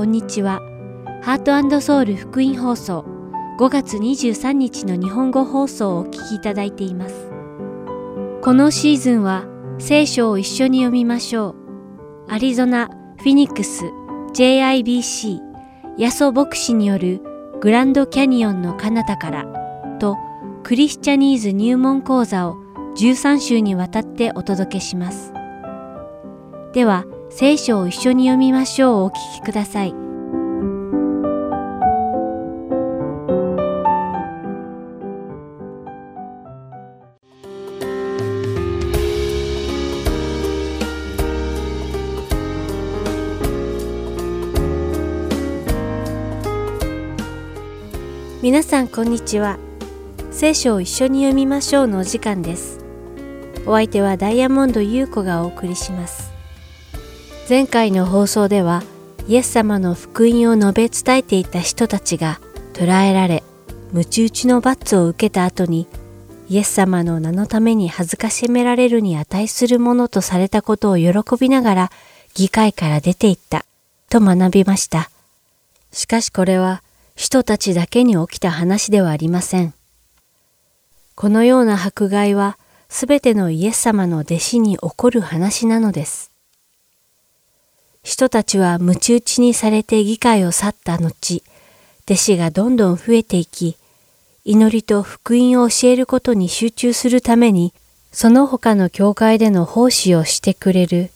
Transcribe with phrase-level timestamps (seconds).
[0.00, 0.62] こんにちは。
[1.22, 3.04] ハートソウル福音放送
[3.58, 7.28] 5月23日の日本語放送をお聞きいただいています。
[8.40, 9.44] このシーズンは
[9.78, 12.32] 聖書を一緒に読みましょう。
[12.32, 13.84] アリゾナ、フィニックス、
[14.32, 15.38] JIBC、
[15.98, 17.20] ヤソ牧師による
[17.60, 19.44] グランドキャニオンの彼方から
[19.98, 20.16] と
[20.62, 22.56] クリスチャニーズ入門講座を
[22.96, 25.34] 13週にわたってお届けします。
[26.72, 29.94] では、聖書を一緒に読みましょうお聞きください。
[48.42, 49.58] 皆さんこんにちは。
[50.32, 52.80] 聖書を一緒に読みましょうのお時間です。
[53.66, 56.39] お相手はダイヤモンド優子がお送りします。
[57.50, 58.84] 前回の放送では
[59.26, 62.38] イエス様の福音を述べ伝えていた人たちが
[62.74, 63.42] 捕らえられ、
[63.92, 65.88] 鞭打ちの罰を受けた後に
[66.48, 71.90] イエス様の名のために恥ずかしめられるに値するものとされたことを喜びながら
[72.34, 73.64] 議会から出て行った
[74.08, 75.10] と学びました。
[75.90, 76.84] しかしこれは
[77.16, 79.74] 人たちだけに起きた話ではありません。
[81.16, 86.29] このような迫害はすべてのイエス様の弟子に起こる話なのです。
[88.02, 91.42] 人たちは鞭打ちにされて議会を去った後、
[92.06, 93.76] 弟子がどんどん増えていき、
[94.44, 97.74] 祈りと福音を教えることに集中するために、
[98.12, 101.10] その他の教会での奉仕をしてくれる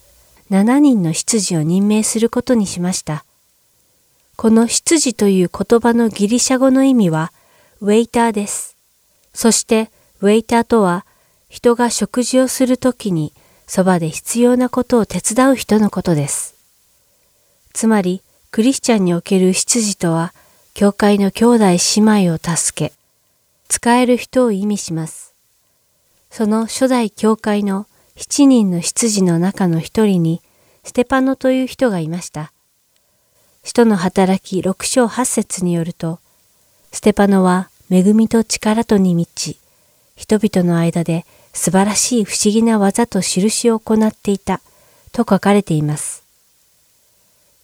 [0.51, 3.25] 7人の執事を任命することにしました。
[4.37, 7.33] この執事という言葉のギリシャ語の意味は、
[7.81, 8.77] ウェイターです。
[9.33, 9.91] そして、
[10.21, 11.07] ウェイターとは、
[11.49, 13.33] 人が食事をするときに、
[13.67, 16.54] そばで必要なことを手伝う人のことです。
[17.75, 18.23] つまり、
[18.53, 20.33] クリスチャンにおける執事とは、
[20.75, 22.95] 教会の兄弟姉妹を助け、
[23.69, 25.35] 使える人を意味します。
[26.31, 27.87] その初代教会の
[28.17, 30.41] 七人の執事の中の一人に、
[30.85, 32.53] ステパノという人がいました。
[33.65, 36.21] 使徒の働き六章八節によると、
[36.93, 39.59] ステパノは恵みと力とに満ち、
[40.15, 44.61] 人々の間で素晴らしい不思議な技と印を行っていた
[45.11, 46.24] と書かれています。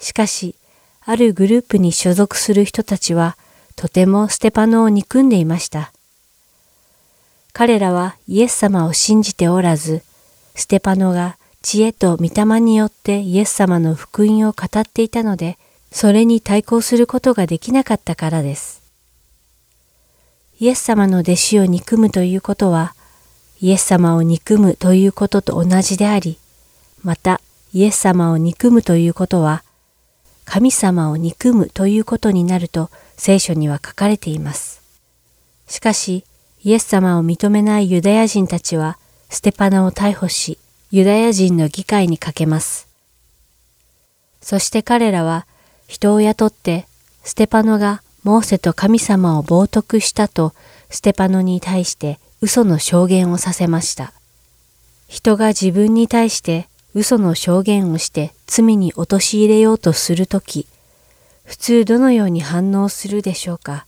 [0.01, 0.57] しかし、
[1.05, 3.37] あるグループに所属する人たちは、
[3.77, 5.93] とてもステパノを憎んでいました。
[7.53, 10.03] 彼らはイエス様を信じておらず、
[10.55, 15.59] ステパノが知恵と御霊によってイエス様の福音を語っていたので、
[15.93, 18.81] それに対抗することができなかったからです。
[20.59, 22.95] イエス様の弟子を憎むということは、
[23.61, 26.39] イエス様を憎むということと同じであり、
[27.03, 27.41] また
[27.73, 29.65] イエス様を憎むということは、
[30.53, 34.83] 神様を憎むということになると聖書には書かれています。
[35.69, 36.25] しかし、
[36.65, 40.59] イエス様を認めないユダヤ人たちは、ステパナを逮捕し、
[40.91, 42.89] ユダヤ人の議会にかけます。
[44.43, 45.47] そして彼らは、
[45.87, 46.89] 人を雇って、
[47.23, 50.53] ステパノがモーセと神様を冒涜したと、
[50.89, 54.13] ステパノに対して嘘の証言をさせました。
[55.07, 60.67] 人が自分に対して嘘の証言をして罪に陥れようとするとき、
[61.45, 63.87] 普通どのように反応するでしょうか？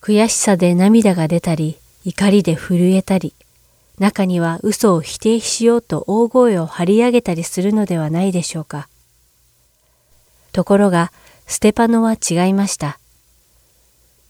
[0.00, 3.34] 悔しさで涙が出たり、怒りで震えたり、
[3.98, 8.88] 中には嘘を否定しようと大声を張り上げたりするのではないでしょうか？
[10.52, 11.12] ところが、
[11.46, 12.98] ステパノは違いました。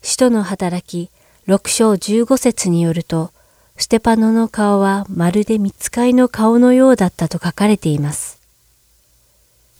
[0.03, 1.10] 使徒の働き
[1.47, 3.32] 六章十五節によると、
[3.77, 8.41] ステパノの顔はまるで見つかいの顔のようだったと書かれています。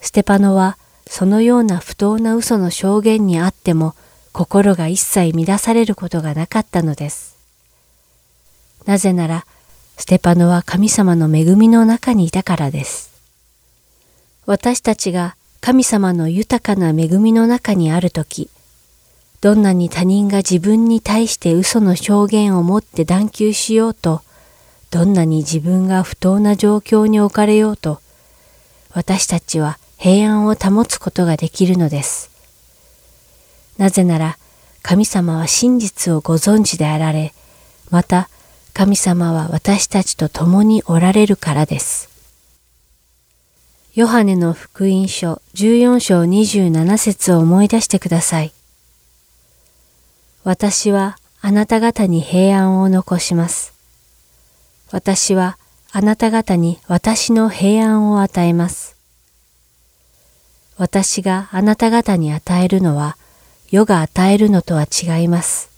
[0.01, 0.77] ステパノは
[1.07, 3.95] そのような不当な嘘の証言にあっても
[4.33, 7.37] 心が一切乱されることがなかったのです。
[8.87, 9.47] なぜなら、
[9.97, 13.13] ステパノは神様の恵みの中にいたからです。
[14.47, 18.49] 私たちが神様の豊かな恵みの中にあるとき、
[19.43, 24.23] どんなに他人が自分に対して嘘の証言を持って断求しようと、
[24.93, 28.01] どんなに自分が不当な状況に置かれようと、
[28.95, 32.31] 私たちは平安を保つことができるのです。
[33.79, 34.39] なぜなら、
[34.81, 37.35] 神様は真実をご存知であられ、
[37.91, 38.29] また
[38.73, 42.09] 神様は私たちと共におられるからです。
[43.95, 48.53] ヨハネの福音書14章27節を思い出してください。
[50.45, 53.73] 私はあなた方に平安を残します。
[54.91, 55.57] 私は
[55.93, 58.97] あなた方に私の平安を与えます。
[60.79, 63.17] 私があなた方に与えるのは、
[63.71, 65.71] 世が与えるのとは違います。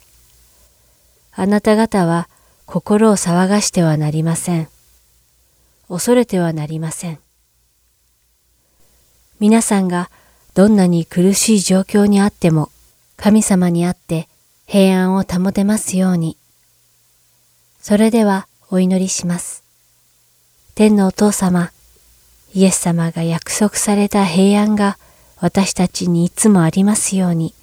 [1.33, 2.29] あなた方は
[2.65, 4.69] 心を騒がしてはなりません。
[5.89, 7.19] 恐れてはなりません。
[9.41, 10.11] 皆さんが
[10.55, 12.71] どんなに苦しい状況にあっても
[13.17, 14.29] 神様にあって
[14.67, 16.37] 平安を保てますように。
[17.81, 19.63] それではお祈りします。
[20.75, 21.71] 天のお父様、
[22.55, 24.99] イエス様が約束された平安が
[25.41, 27.55] 私たちにいつもありますように。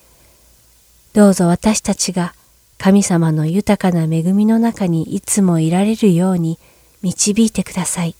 [1.13, 2.33] どうぞ私たちが
[2.77, 6.57] 神様の豊かな恵みの中にいつもいられるように
[7.01, 8.15] 導いてください。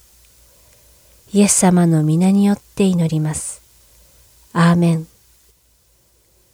[1.33, 3.62] イエス様の皆によって祈ります。
[4.54, 5.07] アーメン。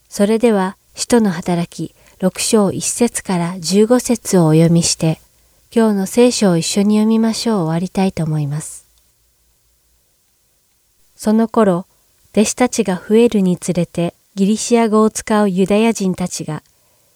[0.09, 5.19] それでは、使徒の働き6章1節から15節をお読みして、
[5.71, 8.87] 今日の聖書を一緒に読みましょう終わりたいと思います。
[11.15, 11.85] その頃、
[12.31, 16.63] 弟子たちが増えるにつれてギリシア語を使うユダヤ人たちが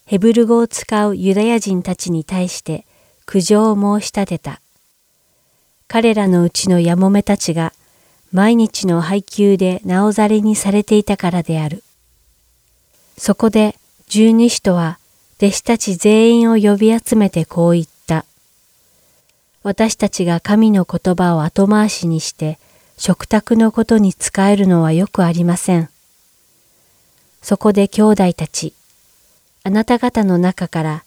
[0.06, 2.86] ヘブル語を使うユダヤ人たちに対して
[3.25, 4.62] 苦情を申し立てた。
[5.88, 7.74] 彼らのうちのやもめたちが
[8.31, 11.83] 毎日の配給でなおざれにされていたからである。
[13.18, 13.75] そこで
[14.13, 15.00] 十二使徒は
[15.38, 18.25] 弟子たち全員を呼び集めてこう言った。
[19.63, 22.60] 私たちが神の言葉を後回しにして
[22.98, 25.88] 食卓のことに使えるのはよくありません。
[27.42, 28.74] そこで兄弟たち、
[29.63, 31.04] あなた方の中から、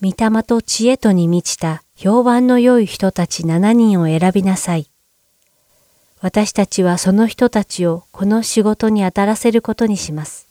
[0.00, 4.88] 御霊と知恵とに満ちた評判の良い人たち七人を選びなさい。
[6.20, 10.43] 私たちはその人たちをこの仕事に当たらせることにします。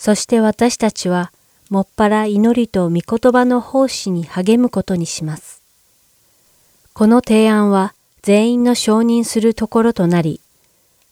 [0.00, 1.30] そして私たちは、
[1.68, 5.60] もっぱら祈りと御言葉の奉仕に励むことにします。
[6.94, 7.92] この提案は
[8.22, 10.40] 全員の承認するところとなり、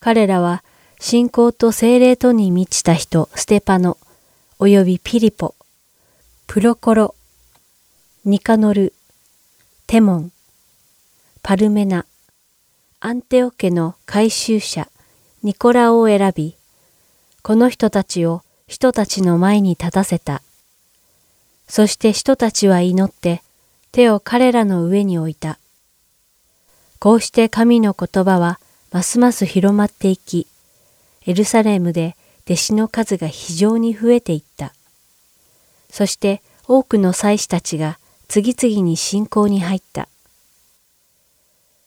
[0.01, 0.65] 彼らは
[0.99, 3.99] 信仰と精霊とに満ちた人ステパノ、
[4.59, 5.55] およびピリポ、
[6.47, 7.15] プロコロ、
[8.25, 8.95] ニカノル、
[9.87, 10.33] テモン、
[11.43, 12.07] パルメナ、
[13.01, 14.89] アンテオ家の改宗者、
[15.43, 16.57] ニコラを選び、
[17.43, 20.43] この人たちを人たちの前に立たせた。
[21.67, 23.43] そして人たちは祈って
[23.91, 25.59] 手を彼らの上に置いた。
[27.01, 28.61] こうして神の言葉は
[28.93, 30.47] ますます広まっていき、
[31.27, 34.75] エルサレムで弟子の数が非常に増えていった。
[35.91, 37.99] そして多くの祭司たちが
[38.29, 40.09] 次々に信仰に入った。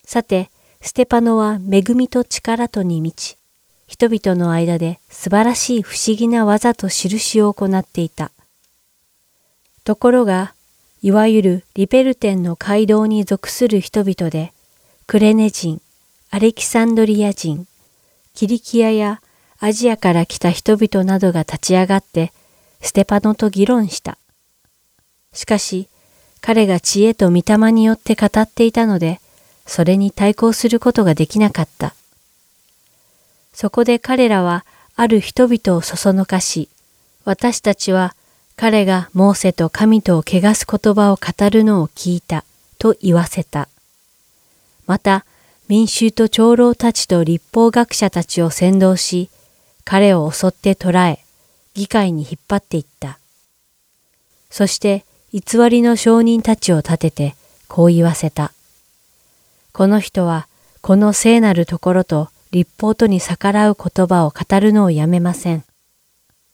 [0.03, 0.49] さて、
[0.81, 3.37] ステパノは恵みと力とに満ち、
[3.91, 8.31] 人々の間で素晴らしい不思議な技と印を行っていた。
[9.83, 10.53] ところが、
[11.01, 14.53] いわゆるリペルテンの街道に属する人々で、
[15.07, 15.81] クレネ人、
[16.29, 17.67] アレキサンドリア人、
[18.33, 19.21] キリキアや
[19.59, 22.31] アジアから来た人々などが立ち上がって
[22.79, 24.17] ステパノと議論した。
[25.33, 25.89] しかし
[26.39, 29.19] 彼が知恵と御霊によって語っていたので
[29.65, 31.93] それに対抗することができなかった。
[33.61, 34.65] そこで彼らは
[34.95, 36.67] ある人々をそそのかし、
[37.25, 38.15] 私たちは
[38.55, 42.43] 彼がモーセと神とを汚す言葉を語るのを聞いた
[42.79, 43.69] と言わせた。
[44.87, 45.25] また
[45.67, 49.29] 民衆と長老たちと立法学者たちを先導し、
[49.85, 51.19] 彼を襲って捕らえ、
[51.75, 53.19] 議会に引っ張っていった。
[54.49, 57.35] そして偽りの証人たちを立てて
[57.67, 58.53] こう言わせた。
[59.71, 60.47] この人は
[60.81, 65.63] この聖なるところと立法とに逆らう言葉を語るのをやめません。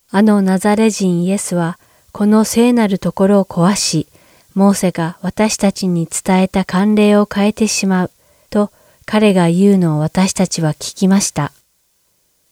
[0.09, 1.79] あのナザレ人イエスは
[2.11, 4.07] この聖なるところを壊し、
[4.53, 8.11] モーセが私たちに伝えた慣例を変えてしまう
[8.49, 8.71] と
[9.05, 11.51] 彼が言うのを私たちは聞きました。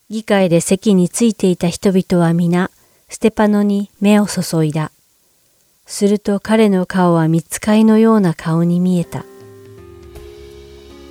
[0.09, 2.69] 議会で席についていた人々は皆、
[3.09, 4.91] ステパノに目を注いだ。
[5.87, 9.25] すると彼の顔は見つかいのような顔に見えた。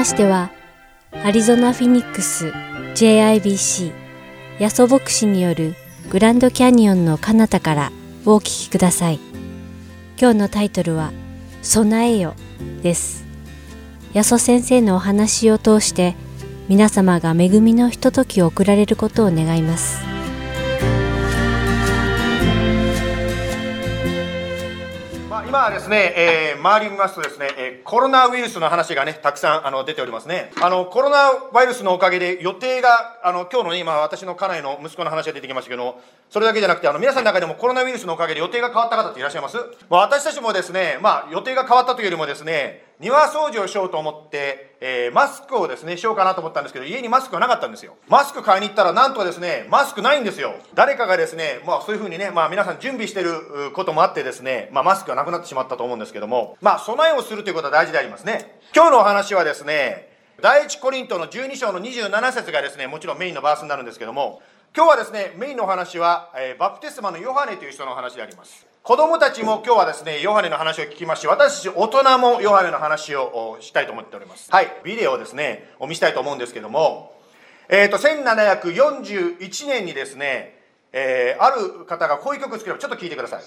[0.00, 0.50] ましては、
[1.22, 2.54] アリゾナ・フィニックス
[2.94, 3.92] JIBC
[4.58, 5.74] ヤソ牧師による
[6.08, 7.92] グランドキャニオンの彼方から
[8.24, 9.20] お聞きください。
[10.18, 11.12] 今日のタイトルは、
[11.60, 12.34] 備えよ
[12.82, 13.26] です。
[14.14, 16.16] ヤソ先生のお話を通して
[16.70, 20.09] 皆様が恵みのひとときを送られることを願います。
[25.50, 30.52] 今はですね、えー、周り見ますとですね、えー、コロナウイルスの話がね、たくさんあの出ておりますね。
[30.62, 39.56] あの、コロナウイルスのおかげで予定が、あの、今日のね、今私の家内の息子の話が出てきましたけど、それだけじゃなくて、あの、皆さんの中でもコロナウイルスのおかげで予定が変わった方っていらっしゃいます？
[39.88, 47.96] まあ、私たちもですね、まあ、予定が変わったというよりもですね、庭掃除をしようと思って、えー、マスクをですね、しようかなと思ったんですけど、家にマスクがなかったんですよ。
[48.08, 50.54] マスク買いに行ったら、なんとですね、マスクないんですよ。
[50.74, 58.60] 誰かがですね、まあそういうふうにね、まあ皆さん準備してることもあってですね、まあマスクがなくなってしまったと思うんですけども、まあ備えをするということは大事でありますね。
[58.74, 60.10] 今日のお話はですね、
[60.42, 64.42] 第一コリントの12章の27節がですね、もちろんメインのバースになるんですけども、
[64.76, 68.69] 今日はですね、メインのお話は、えー、バプテスマのヨハネという人のお話であります。
[68.82, 74.50] 子供たちも今日はですね、ヨハネの話を聞きまして、私たち大人もヨハネの話をしたいと思っております。
[74.50, 77.14] はい、ビデオをですね、お見したいと思うんですけども、
[77.68, 80.58] えっ、ー、と、1741年にですね、
[80.92, 83.42] えー、ある方がこういう曲を作れば、ちょっと聞いてください。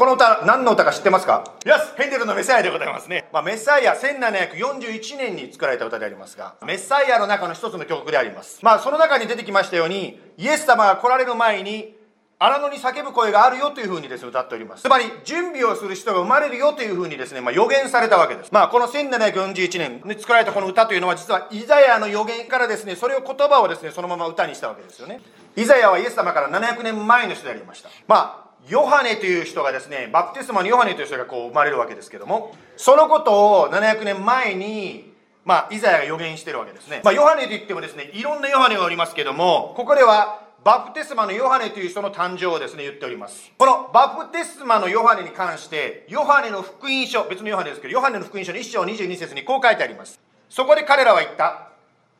[0.00, 1.44] この歌、何の歌か知ってますか？
[1.66, 3.28] イエスヘンデルのメサイアでございますね。
[3.34, 8.60] まあ、メサイア、1741年に作られた歌でありますが、メサイアの中の一つの曲であります。
[8.62, 11.98] まあ、その中に出てきましたように、イエス様が来られる前に、
[12.38, 14.84] 荒野に叫ぶ声があるよというふうにですね、歌っております。
[14.84, 18.50] つまり、準備をする人が生まれるよというふうにですね、まあ、予言されたわけです。
[18.52, 25.20] まあ、この1741年に作られたこの歌というのは、実はイザヤの予言からですね、それを言葉をですね、そのまま歌にしたわけですよね。
[25.56, 27.90] イザヤはイエス様から700年前の人でありました。
[28.08, 35.12] まあ、ヨハネという人がですね、バプテスマのヨハネという人がこう生まれるわけですけども、そのことを700年前に、
[35.44, 37.00] まあ、イザヤが予言してるわけですね。
[37.02, 43.50] まあ、ヨハネといってもですね、いろんなヨハネがおりますけども、ここでは、バプテスマのヨハネという人の誕生をですね、言っております。
[43.58, 50.20] このバプテスマのヨハネに関して、ヨハネの福音書、別のヨハネですけど、ヨハネの福音書の1章22節にこう書いてあります。
[50.48, 51.70] そこで彼らは言った。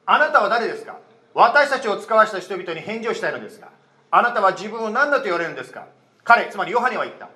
[0.06, 0.96] あなたは誰ですか？
[1.34, 3.68] 私たちを使わした人々に返事をしたいのですが、
[4.10, 5.86] あなたは自分を何だと言われるんですか？
[6.24, 7.28] 彼、つまりヨハネは言った。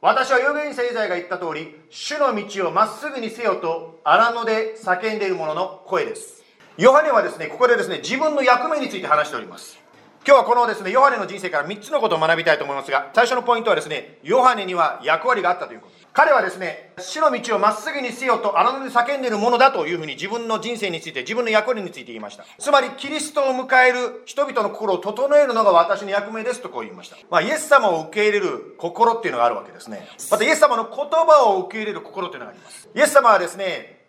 [0.00, 6.42] 私は預言者イザヤが言った通り、主の道をまっすぐにせよと荒野で叫んでいる者の声です。
[6.76, 9.78] ヨハネはですね、ここでですね、自分の役目について話しております。
[10.26, 15.91] 今日はこのですね、ヨハネの人生から3つのことを学びたいと思いますが、最初のポイントはですね、ヨハネには役割があったということ。
[16.14, 22.44] 彼はですね、死の道をまっすぐにせよと荒野で叫んでいるものだというふうに自分の人生について、自分の役割について言いました。
[22.58, 27.16] つまり、キリストを迎える人々の心を整えるのが私の役目ですとこう言いました。
[27.30, 30.06] まあ、イエス様を受け入れる心っていうのがあるわけですね。
[30.30, 32.90] また、イエス様の言葉を受け入れる心っていうのがあります。
[32.94, 34.04] イエス様はですね、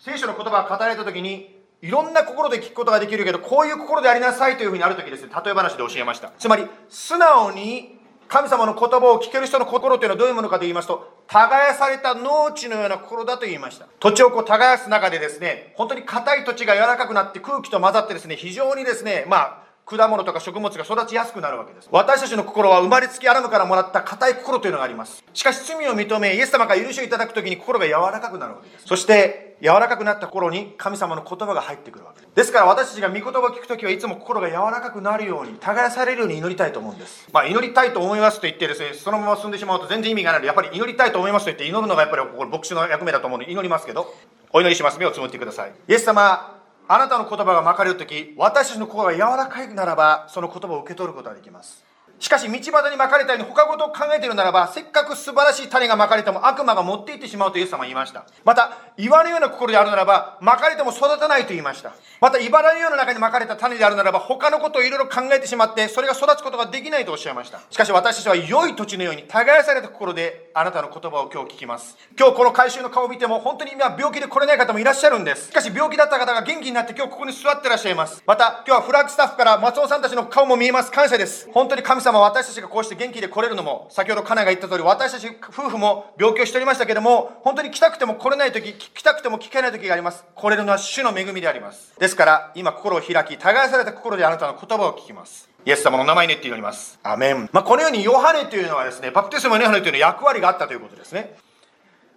[0.00, 6.32] 聖書の言葉を語られた時に、いろんな心で聞くことができるけど、こういう心でありなさいというふうにある時ですね、例え話で教えました。
[6.36, 8.01] つまり、素直に
[8.32, 13.86] 神様の言葉を聞ける人の心というのはどういうものかと言いますと、耕された農地のような心だと言いました。
[14.00, 21.88] 土地をこう耕す中でですね、本当に硬い土地が柔らかくなって空気と混ざってですね、非常にですね、まあ、果物とか食物が育ちやすくなるわけです。
[21.90, 25.22] 私たちの心は生まれつきアラムからもらった硬い心というのがあります。
[25.34, 28.86] しかし罪を認め、イエス様が許しをいただくときに心が柔らかくなるわけです。
[28.86, 32.34] そして、柔らかくなった頃に神様の言葉が入ってくるわけです。
[32.34, 37.28] ですから私たちが御言葉を聞くときはいつも心が柔らかくなるように、耕されるように祈りたいと思うんです。
[37.32, 44.14] まあ祈りたいと思いますと言ってですね、そのまま進んでしまうと全然意味がないので、やっぱり祈りたいと思いますと言って祈るのがやっぱりこ牧師の役目だと思うので祈りますけど、
[44.52, 44.98] お祈りします。
[44.98, 45.72] 目をつむってください。
[45.88, 46.61] イエス様、
[46.94, 51.82] あなたの言葉がまかれるとき、私の心が柔らかいならば、その言葉を受け取ることができます。
[52.22, 58.24] しかし道端にまかれたように他事を考えているならば、せっかく素晴らしい種がまかれても悪魔が持っていってしまうとイエス様は言いました。
[58.44, 61.94] また、岩のような心であるならば、まかれても育たないと言いました。
[62.20, 67.60] また、茨のような中にまかれた種であるならば、他のことをいろいろ考えてしまって、それが育つことができないとおっしゃいました。
[67.68, 71.96] しかし私たちは良い土地のように、耕された心であなたの言葉を今日聞きます。
[72.16, 75.48] 今日この回収の顔を見ても、本当に今病気で来れない方もいらっしゃるんです。
[75.48, 78.22] しかし病気だった方が元気になって今日ここに座ってらっしゃいます。
[78.24, 80.92] また、今日はフラッグスタッフから松尾さんたちの顔も見えます。
[80.92, 81.50] 感謝です。
[81.52, 90.24] 本当に神様は私たちがこうして元気で来れるのも、先ほど家内が言った通り、私たち夫婦も病気をしておりましたけども、本当に来たくても来れない時、来たくても聞けない時があります。
[90.34, 91.94] 来れるのは主の恵みであります。
[91.98, 95.48] ですから、今心を開き、耕された心であなたの言葉を聞きます。
[95.64, 96.98] イエス様の名前にって祈ります。
[97.02, 97.48] アメン。
[97.52, 101.36] まあ、このようにヨハネというのはですね、バプテスマのヨハネというのは役割があったということですね。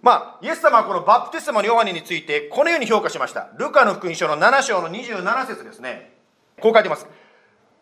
[0.02, 3.48] まあ、イエス様はこのバプテスマのヨハネについてこのように評価しました。
[3.58, 6.12] ルカの福音書の7章の27節ですね。
[6.60, 7.06] こう書いてます。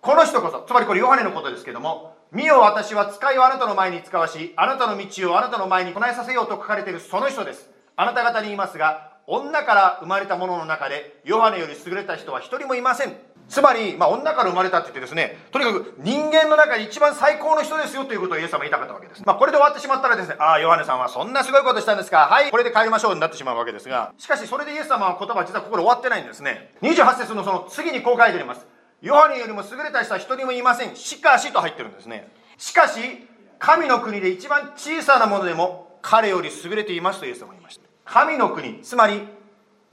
[0.05, 7.71] この人こそ、つまりこれヨハネのことですけども、見よ私は使いをあなたの前に使わし、あなたの道をあなたの前に唱えさせようと書かれているその人です。
[7.97, 13.17] あなた方に言いますが、女から生まれた者のの中で、ヨハネより優れた人は一人もいません。
[13.49, 19.23] つまり、まあ、女から生まれたって言ってですね、とにかく人間の中で一番最高の人ですよということをイエス様は言いたかったわけです。
[19.25, 26.75] まあ、これで終わってしまったらですね、ああ、ヨハネさんはそんなすごいことしたんですか、はい、これで帰りましょうになってしまうわけですが、しかしそれでイエス様は言葉は実はここで終わってないんですね。
[26.83, 28.74] 28節のその次にこう書いてあります。
[29.05, 30.97] ヨハネよりも優れた人は一人もいません。
[30.97, 32.27] しかしと入ってるんですね。
[32.57, 37.83] しかし、神の国で一番小さなものでも彼より優れていますとイエス様は言いました。
[38.07, 39.29] 神の国、つまり、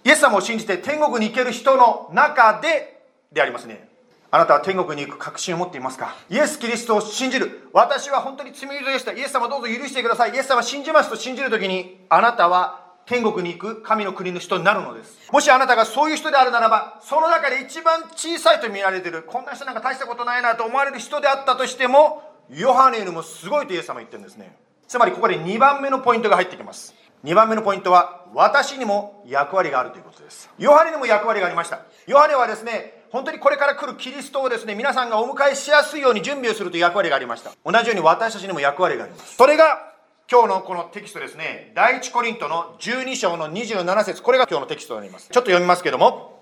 [0.05, 3.89] イエス様を信じて天国に行ける人の中ででありますね。
[4.31, 6.15] あなたは天国に行く確信を持っていますか？
[6.29, 7.69] イエス・キリストを信じる。
[7.73, 9.11] 私は本当に罪人でした。
[9.11, 10.31] イエス様どうぞ許してください。
[10.33, 12.80] イエス様信じますと信じるときに、あなたは
[13.11, 15.17] 天国に行く神の国の人になるのです。
[15.33, 24.55] もしあなたがそういう人であるならば、その中で一番小さいと見られている、こんな人なんか大したことないなと思われる人であったとしても、ヨハネよりもすごいとイエス様言ってるんですね。
[24.87, 26.95] つまりここで2番目のポイントが入ってきます。
[27.25, 30.49] 2番目のポイントは、私にも役割があるということです。
[30.57, 31.81] ヨハネにも役割がありました。
[32.07, 37.51] ヨハネはですね、本当にこれから来るキリストをですね、皆さんがお迎えしやすいように準備をするという役割がありました。
[37.65, 39.35] 同じように私たちにも役割があります。
[39.35, 39.90] それが、
[40.31, 45.27] 今日のこのテキストですね、第一コリントの12章の27節これが今日のテキストになります。
[45.29, 46.41] ちょっと読みますけども、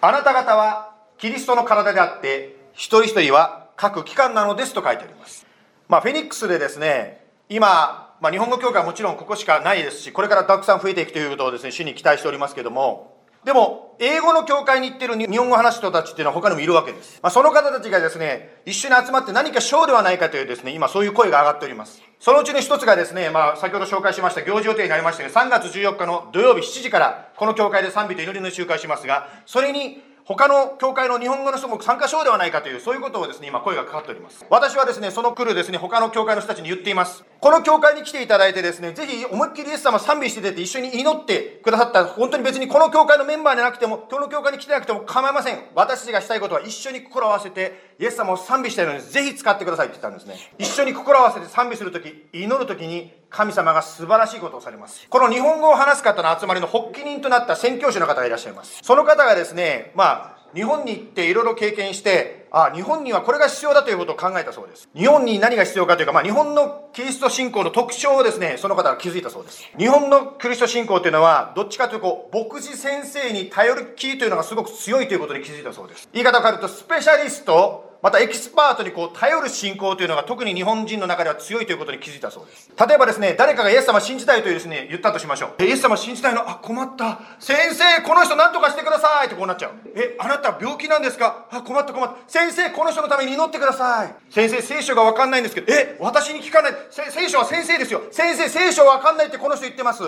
[0.00, 5.46] あなた方はキリストの体であって、一人一人は各機関なのですと書いてあります。
[5.86, 17.20] まあ、フェニックスでですね、今、まあ、日本語教会はもちろんここしかないですし、これからたくさん増えていくということをですね、主に期待しておりますけども、でも、英語の教会に行ってる日本語話す人たちっていうのは他にもいるわけです。
[17.22, 22.02] まあ、その方たちがですね、一緒に集まって何か賞ではないかというですね、今そういう声が上がっております。
[22.18, 34.46] そのうちの一つがですね、まあ、先ほど紹介しました行事予定になりましたが、3月14日の土曜日7時から、この教会で賛美と祈りの集会しますが、それに他の教会の日本語の人も参加しようではないかという、そういうことをですね、今声がかかっております。
[34.48, 37.24] 私はですね、その来るですね、他の教会の人たちに言っています。
[37.40, 45.64] この教会に来ていただいてですね、ぜひ思いっきりイエス様賛美して出て一緒に祈ってくださった、本当に別にこの教会のメンバーでなくても、この教会に来てなくても構いません。
[45.74, 50.34] 私たちがしたいことは一緒に心を合わせて、イエス様を賛美したいので、ぜひ使ってくださいって言ったんですね。
[50.58, 55.06] 一緒に心を合わせて賛美するとき、祈るときに、神様が素晴らしいことをされます。
[55.08, 58.80] この日本語を話す方の集まりの発起人となった宣教師の方がいらっしゃいます。
[58.82, 64.88] その方がですね、まあ、日本に行っていろいろ経験して、あ、日本にはこれが必要だということを考えたそうです。
[64.96, 69.70] 日本に何が必要かというか、まあ、日本のキリスト信仰の特徴をですね、その方が気づいたそうです。
[69.78, 76.08] 日本のキリスト信仰というのは、どっちかというと、牧師先生に頼る気というのがすごく強いということに気づいたそうです。
[76.12, 82.70] 言い方を変えると、スペシャリスト、またエキスパートにこう頼る信仰というのが特に日本人の中では強いということに気づいたそうです。
[82.88, 85.62] 例えばですね、誰かがイエス様信じたいというですね、言ったとしましょう。
[85.62, 86.48] イエス様信じたいの？
[86.48, 87.20] あ、困った。
[87.38, 89.72] 先生、この人何とかしてくださいってこうなっちゃう。
[89.94, 91.46] え、あなた病気なんですか？
[91.50, 92.16] あ、困った困った。
[92.26, 94.14] 先生、この人のために祈ってください。
[94.30, 96.72] 先生、聖書がわかんないんですけど、え、私に聞かない。
[96.90, 98.02] 聖書は先生ですよ。
[98.10, 100.04] 先生、聖書わかんないってこの人言ってます。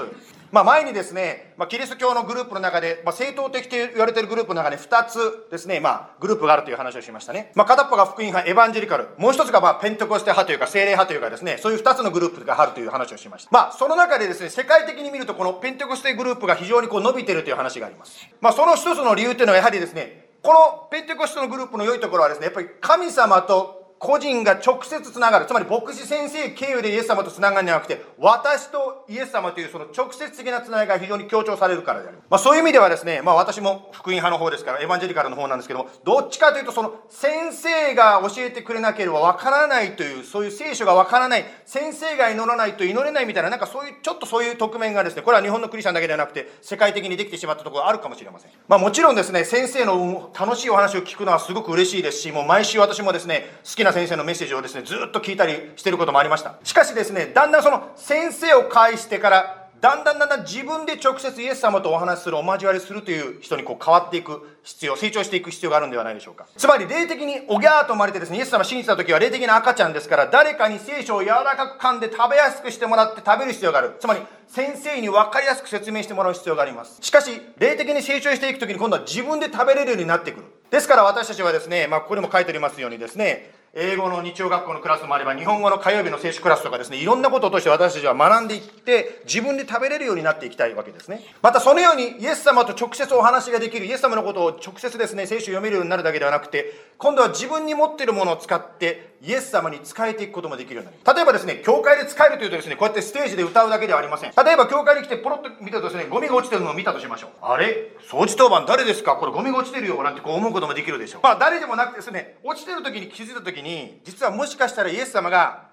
[0.52, 7.52] まあ、前にですね、まあ、キリスト教のグループの中で、まあ、正統的と言われているグループの中で2つですね、まあ、グループがあるという話をしましたね。
[7.54, 9.08] まあ、片っぽが福音派、エヴァンジェリカル。
[9.16, 13.50] もう一つが、まあ、ペンテコステ派というか、精霊派というかですね、そういう2つのグループがあるという話をしました。
[13.50, 18.18] まあ、その中でですね、世界的に見ると、このペンテコステグループが非常にこう伸びているという話があります。
[18.42, 25.46] まあ、その一つの理由というのは、やはりですね、このペンテコステのグループの良いところはですね、やっぱり神様と個人が直接つながる。
[25.46, 32.18] つまり牧師先生経由でイエス様とつながるんじゃなくて、私とイエス様というその直接的なつながりが非常に強調されるからである。
[32.28, 48.50] まあそういう意味ではですね、まあ私も福音派の方ですから、エヴァンジェリカルの方なんですけども、どっちかというとその先生が教えてくれなければわからないという、そういう聖書がわからない、先生が祈らないと祈れないみたいな、なんかそういう、ちょっとそういう側面がですね、これは日本のクリスチャンだけではなくて、世界的にできてしまったところがあるかもしれません。
[48.66, 56.55] まあもちろんですね、先生の楽しいお話を聞くのはすごく嬉しいですし、もう毎週私もですね、好きな先生のメッセージをですね、ずっと聞いたりしてることもありました。
[56.64, 66.46] しかしですね、だんだんその先生を介してから、だんだんだんだん自分で直接イエス様とお話しする、お交わりするという人にこう変わっていく必要、成長していく必要があるんではないでしょうか。
[66.57, 73.96] つまり霊的におぎゃーと生まれてですね、イエス様信じた時は霊的な赤ちゃんですから、誰かに聖書を柔らかく噛んで食べやすくしてもらって食べる必要がある。
[73.98, 76.98] つまり、先生に分かりやすく説明してもらう必要があります。
[77.00, 80.46] しかし、霊的に成長していく時に今度は自分で食べれるようになってくる。
[80.70, 91.24] ですから私たちはですね、まあ、ここにも書いてありますようにですね、英語の日曜学校のクラスもあれば、日本語の火曜日の聖書クラスとかですね、いろんなことを通して私たちは学んでいって、自分で食べれるようになっていきたいわけですね。
[91.40, 101.16] またそのように、イエス様と直接お話ができる、イエス様のことを直接ですね、聖書を読めるようになるだけではなくて、今度は自分に持っているものを使って、イエス様に仕えていくこともできるようになる。
[101.16, 104.32] 例えばですね、教会で使えるというとですね、こうやってステージで歌うだけではありません。
[104.32, 107.30] 例えば教会に来てポロッと見たとですね、ゴミが落ちてるのを見たとしましょう。
[107.42, 107.90] あれ？
[108.08, 109.16] 掃除当番誰ですか？
[109.16, 110.00] これゴミが落ちてるよ。
[110.04, 111.22] なんてこう思うこともできるでしょう。
[111.24, 115.71] まあ誰でもなくてですね、落ちてる時に気づいた時に、実はもしかしたらイエス様が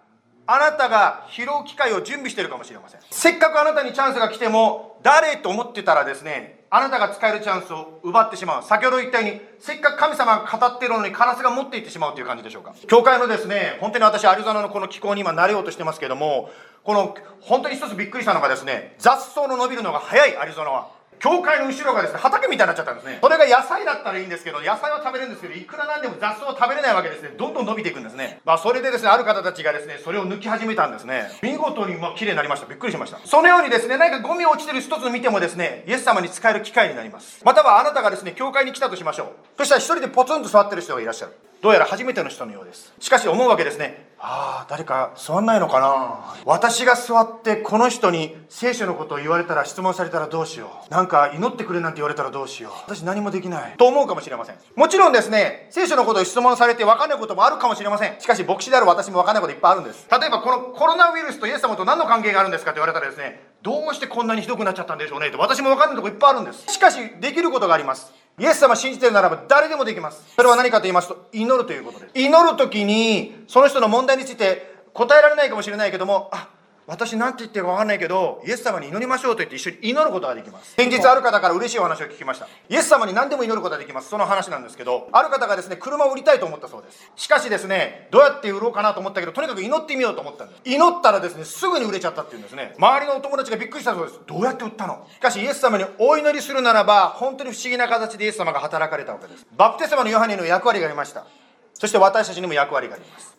[0.51, 3.01] あなたが拾う機会を準備してるかもしれません。
[3.11, 8.63] せっかくあなたにチャンスが来ても誰と思ってたらですねあなたが使えるチャンスを奪ってしまう。
[8.63, 12.73] 先ほど言ったようにせっかく神様が語ってるのにカラスが持っていってしまうという感じでしょうか。
[12.87, 16.49] 教会のですね本当に私アリゾナのこの気候に今慣れようとしてますけども
[16.83, 20.98] この本当に一つびっくりしたのがですね雑草の伸びるのが早いアリゾナは。
[21.19, 23.19] 教会の後ろがですね、畑みたいになっちゃったんですね。
[23.21, 27.33] それが野菜だったらいいんですけど、野菜は食べれるんですけど、いくらなんでも雑草は食べれないわけですね。
[27.37, 28.39] どんどん伸びていくんですね。
[28.45, 31.29] まあ、それでですね、ある方たちがですね、それを抜き始めたんですね。
[31.41, 32.67] 見事に、まあ、綺麗になりました。
[32.67, 33.19] びっくりしました。
[33.25, 37.41] そのようにですね、何かゴミ落ちてる一つの見てもですね、イエス様に使える機会になります。
[37.43, 39.27] またはあなたがですね、教会に来たとしましょう。
[39.57, 41.33] そしたら一人でポツンと座ってる人がいらっしゃる。
[41.61, 42.93] どうやら初めての人のようです。
[42.99, 44.08] しかし思うわけですね。
[44.21, 46.35] ああ、誰か座んないのかな？
[46.45, 50.91] 私が座ってこの人に聖書のことを言われたら質問されたらどうしよう。
[50.91, 52.71] なんか祈ってくれなんて言われたらどうしよう。
[52.85, 53.75] 私何もできない。
[53.77, 54.57] と思うかもしれません。
[54.75, 58.19] もちろんですね、聖書のことを質問されて分かんないこともあるかもしれません。
[58.19, 60.05] しかし牧師である私も分かんないこといっぱいあるんです。
[60.11, 66.65] 例えばこのコロナウイルスとイエス様と何の関係があるんですかって言われたらですね、どうしてこんなにひどくなっちゃったんでしょうねと私も分かんないとこいっぱいあるんです。
[66.67, 68.11] しかしできることがあります。
[68.39, 70.23] イエス様信じてるならば誰でもできます。
[70.35, 72.11] それは何かと言いますと、祈るということです。
[72.15, 76.49] 祈るときに、その人の問題について答えられないかもしれないけども、あ、
[76.89, 80.73] 私何て言ってるか分かんないけど、イエス様に祈りましょうと言って一緒に祈ることができます。
[80.73, 82.47] 先日ある方から嬉しいお話を聞きました。
[82.67, 84.09] イエス様に何でも祈ることができます。
[84.09, 87.11] その話なんですけど、ある方がですね、車を売りたいと思ったそうです。
[87.15, 90.61] しかしですね、どうやって売ろうかなと思ったけど、とにかく祈ってみようと思ったんです。
[90.65, 92.73] 祈ったらですね、すぐに売れちゃったっていうんですね。
[92.77, 94.19] 周りのお友達がびっくりしたそうです。
[94.25, 95.05] どうやって売ったの？
[95.13, 99.45] しかしイエス様にお祈りするならば、本当に不思議な形でイエス様が働かれたわけです。
[99.55, 101.25] バプテスマのヨハネの役割がありました。
[101.73, 103.37] そして私たちにも役割があります。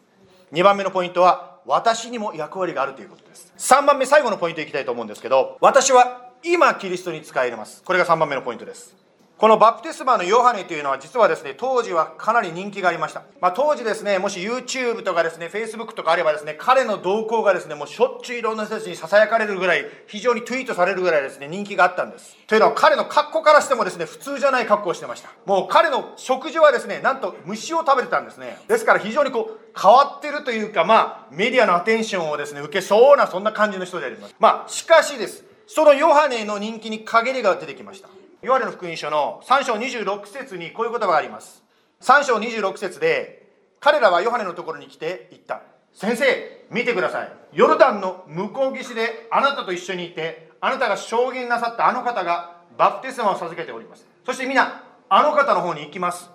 [0.52, 3.52] 2番目のポイントは、私にも役割があるということです。
[3.58, 7.82] 3番目、最後のポイントいきたいと思うんですけど、私は今キリストに使えます。
[7.82, 8.96] これが3番目のポイントです。
[9.40, 13.22] このバプテスマのヨハネというのは実はですね、当時はかなり人気がありました。
[13.40, 22.36] まあ、当時ですね、もし YouTube とかですね、Facebook とかあればですね、彼の動向がですね、もうしょっちゅういろんな人たちに囁かれるぐらい、非常にツイートされるぐらいですね、人気があったんです。
[22.46, 25.30] というのは彼の格好からしてもですね、普通じゃない格好をしてました。
[25.46, 28.58] もう彼の食事はですね、なんと虫を食べてたんですね。
[28.68, 34.34] ですから非常にこう、変わってるというか、まあ、メディアのアテンションをですね、受けそうな、そんな感じの人であります。
[34.38, 35.44] まあ、しかしです。
[35.66, 38.10] そのヨハネの人気に陰りが出てきました。
[38.42, 41.62] ヨハネの福音書の3章26節にこういう言葉があります。
[42.00, 43.46] 3章26節で、
[43.80, 45.60] 彼らはヨハネのところに来て言った。
[45.92, 47.32] 先生、見てください。
[47.52, 54.06] ヨルダンの向こう岸であなたと一緒にいて、あなたが証言なさったあの方がバプテスマを授けております。
[54.24, 56.30] そして皆、あの方の方に行きます。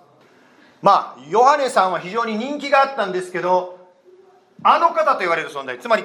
[0.82, 3.80] まあ、ヨハネさんは非常に人気があったんですけど、
[4.62, 6.04] あの方と言われる存在、つまり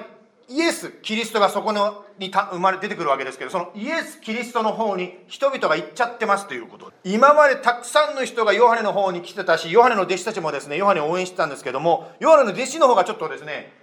[0.50, 6.92] イエス・キリストがそこのに生まれ出てくるわけですけどそのイエス・キリストの方に人々が行っちゃってますということ。
[7.04, 13.74] 今までたくさんの人がヨハネの方に来てたしヨハネの弟子たちもですねヨハネを応援してたんですけどもヨハネの弟子の方がちょっとですね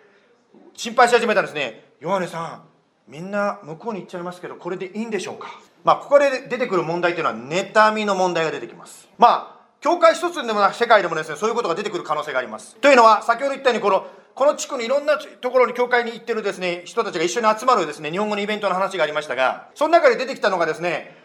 [0.75, 1.92] 心配し始めたんですね。
[2.01, 2.62] ヨハネさん
[3.11, 5.49] みんな向こうに行っちゃいますけどこれでいいんでしょうか？
[5.83, 9.09] まあここで出てくる問題というのは妬みの問題が出てきます。
[9.16, 12.77] まあ教会一つでもなく世界でもですねそういうことが出てくる可能性があります。
[12.77, 14.07] というのは先ほど言ったようにこの
[14.38, 21.16] この地区のいろんなところに教会に行ってるですね、人たちが一緒に集まるですね、日本語のイベントの話がありましたが、その中で出てきたのがですね、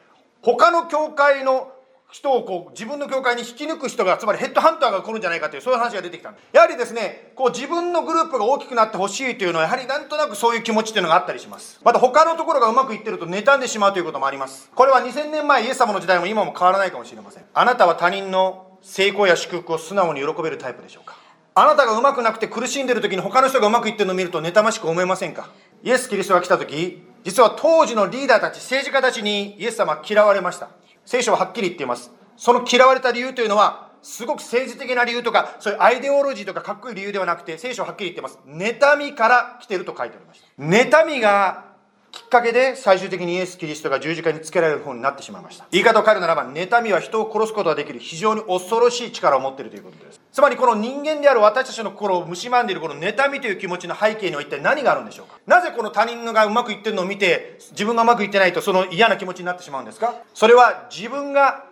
[0.41, 1.71] 他の教会の
[2.11, 6.43] 人をこう自分の教会に引き抜く人がつまりヘッドハンターが来るんじゃないかというそういう話が出てきたんです。
[6.53, 11.79] やはりですねこう自分のグループが大きくなってほしいというのはやはりなんとなくそういう気持ちというのがあったりします。
[11.83, 14.69] また他のところがうまくいってると妬んでしまうということもあります。
[14.75, 17.43] これは2000年前イエス様の時代も今も変わらないかもしれません。
[17.53, 21.22] あなたは他人の成功や祝福を素直に喜べるタイプでしょうか？
[21.55, 25.49] あなたがうまくなくて苦しんでる時に他の人がうまくいってるのを見ると妬ましく思えませんか？
[25.83, 30.69] イエス・キリストが来た時実は当時のリーダーたち政治家たちにイエス様は嫌われました。
[31.05, 32.11] 聖書ははっきり言っています。
[32.37, 38.39] その嫌われた理由というのはすごく政治的な理由とかそういうアイデオロジーとかかっこいい理由ではなくて聖書ははっきり言っています。
[38.47, 40.63] 妬みから来てると書いてありました。
[40.97, 41.72] 妬みが
[42.13, 45.65] きっかけで最終的にイエス・キリストが十字架につけられる方になってしまいました。
[45.71, 50.21] 言い方を変えるならば妬みは人を殺すことができる非常に恐ろしい力を持っているということです。
[50.31, 55.39] つまりこの人間である私たちの心を蝕んでいるこの妬みという気持ちの背景には一体何があるんでしょうか？
[55.47, 60.13] なぜこの他人がうまくいってるのを見て自分がうまくいってないとその嫌な気持ちになってしまうんですか？
[60.35, 61.65] それは自分が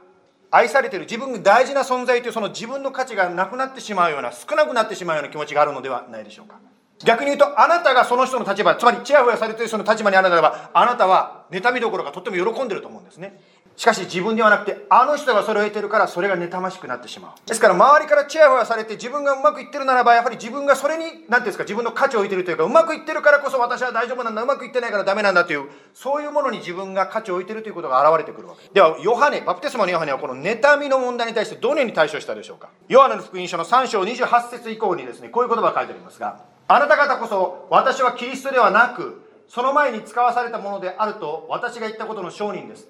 [0.50, 6.56] 愛されている自分が大事な存在というその自分の価値がなくなってしまうような少なくなってしまうような気持ちがあるのではないでしょうか？
[7.06, 13.40] 逆に言うとあなたがその人の立場つまりちやほやされている人の立場にあるならばあなたは妬みどころがとっても喜んでると思うんですね。
[13.78, 17.48] しかし自分ではなくてあの人がそれを得てるからそれが妬ましくなってしまう。
[17.48, 28.70] ですから周りからチヤホヤされて自分がうまくいってるならばやはり自分がそれに何ていうんですか自分の価値を置いてるというかうまくいってるからこそ私は大丈夫なんだうまくいってないからダメなんだというそういうものに自分が価値を置いてるということが現れてくるわけ。
[28.74, 32.70] ではヨハネバプテスマのヨハネはこの妬みの問題に対してどのように対処したでしょうか。
[32.88, 42.88] ヨハネの福音書の3章28節以降にですねこういう言葉が書いてありますがあなた方こそ私はキリストではなくその前に使わされたものであると私が言ったことの証人です。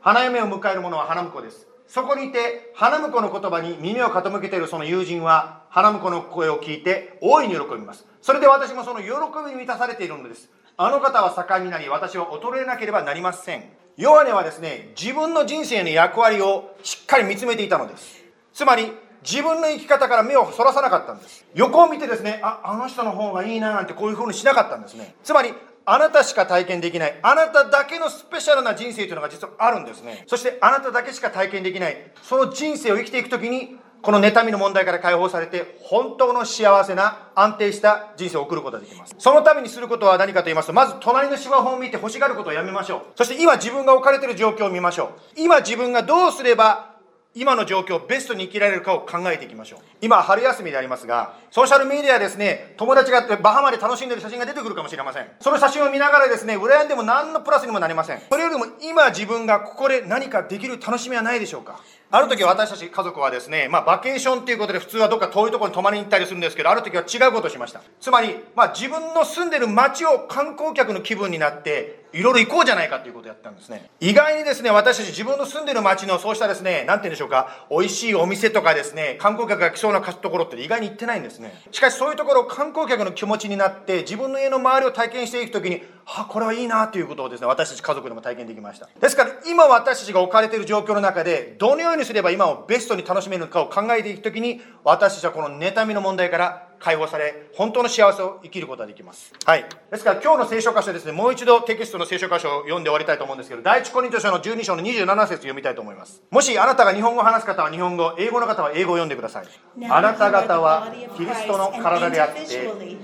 [0.00, 1.66] 花嫁を迎える者は花婿です。
[1.88, 8.06] そこにいて花婿の言葉に耳を傾けているその友人は花婿の声を聞いて大いに喜びます。
[8.20, 9.08] それで私もその喜
[9.44, 10.48] びに満たされているのです。
[10.76, 13.64] あの方は盛んになり私は衰えなければなりません。
[13.96, 18.22] ヨハネはですね自分の人生の役割をしっかり見つめていたのです。
[18.52, 25.52] つまり自分の生き方から目をそらさなかったんです横を見てですねああの人の方がいいななんてこういうふうにしなかったんですねつまり
[25.84, 30.24] あなたしか体験できない、あなただけのスペシャルな人生というのが実はあるんですね。
[30.28, 39.14] そしてあなただけしか体験できない、その人生を生きていくときに、この妬みの問題から解放されて、本当の幸せな安定した人生を送ることができます。
[39.18, 43.02] そのためにすることは何かと言いますと、まず隣の芝生を見て欲しがることをやめましょう。
[43.16, 45.06] そして今自分が置かれている状況を見ましょ
[45.36, 45.40] う。
[45.40, 46.91] 今自分がどうすれば
[47.34, 49.80] 今の状況をベストに生きられるかを考えていきましょう。
[50.00, 55.26] 今春休みでありますがソーシャルメディアですね友達がバハマで楽しんでる写真が出てくるかもしれません。
[55.40, 58.20] その写真を見ながらですね羨んでも何のプラスにもなりません。
[58.30, 61.80] それよりも今自分がここで何かできる楽しみはないでしょうか？
[62.14, 67.80] ある時私たち家族はですね、まあ、バケーションっていうことで普通はどっか遠いところに泊まりに行ったりするんですけど、ある時は違うことをしました。
[68.02, 73.88] つまり、まあ、自分の住んでる街を観光客の気分になって、いろいろ行こうじゃないかということをやったんですね。
[73.98, 81.62] 意外にですね、私たち自分の住んでる街のそうしたですね、なんて言うんでしょうか、美味しいお店とかですね、観光客が来そうなところって意外に行ってないんですね。
[81.70, 88.88] しかしそういうところを観光客の気持ちになって、自分の家の周りを体験していくときに、あ、これはいいなということをですね、私たち家族でも体験できました。
[89.00, 99.32] ですから、今私たちが置かれている状況の中で、どのようにすれば今をベストに楽しめるのかを考えていくときに、私たちはこの妬みの問題から解放され、本当の幸せを生きることができます。
[99.44, 99.64] はい。
[99.90, 106.22] ですから今日の聖書箇所ですね、もう一度テキストの聖書箇所を読んで終わりたいと思うんですけど、第一コリント書の12章の27節読みたいと思います。
[106.30, 109.46] もしあなたが日本語を話す方は日本語、英語の方は英語を読んでください。
[109.88, 112.42] あなた方はキリストの体であって、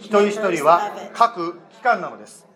[0.01, 2.48] 一人一人は各機関なのです。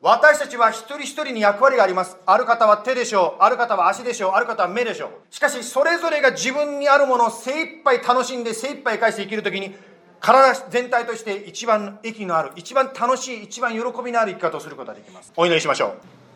[0.00, 2.16] 私たちは一人一人に役割があります。
[2.24, 3.42] ある方は手でしょう。
[3.42, 4.30] ある方は足でしょう。
[4.32, 5.10] ある方は目でしょう。
[5.34, 9.74] しかし、それぞれが自分にあるものを精一杯楽しんで精一杯返して生きるときに、
[10.20, 15.32] 体全体として一番益のある、一番楽しい、一番喜びのある生き方をすることができます。
[15.36, 15.92] お祈りしましょう。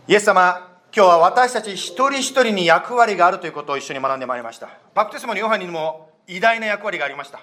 [0.09, 4.71] イエス様、今日は私たち一人一人に役割があるということを一緒に学んでまいりました。
[4.93, 7.41] バプテスマのヨハネにも偉大な役割がありました。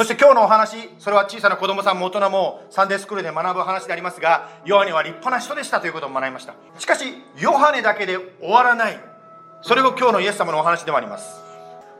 [0.00, 6.54] そして今日のお話、それは小さな子供さんも大人もサンデースクールで学ぶ話でありますが、ヨハネは立派な人でしたということを学びました。
[6.78, 7.04] しかし、
[7.38, 8.98] ヨハネだけで終わらない。
[9.60, 11.42] それが今日のイエス様のお話でもあります。